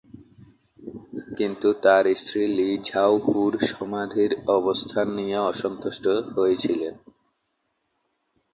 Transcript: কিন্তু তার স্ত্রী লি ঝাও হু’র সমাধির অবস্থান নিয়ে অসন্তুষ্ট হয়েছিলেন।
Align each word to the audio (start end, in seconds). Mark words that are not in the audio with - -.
কিন্তু 1.37 1.67
তার 1.83 2.05
স্ত্রী 2.15 2.43
লি 2.57 2.69
ঝাও 2.83 3.13
হু’র 3.25 3.53
সমাধির 3.71 4.31
অবস্থান 4.57 5.07
নিয়ে 5.15 5.37
অসন্তুষ্ট 5.51 6.05
হয়েছিলেন। 6.35 6.93